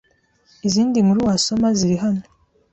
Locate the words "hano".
2.03-2.23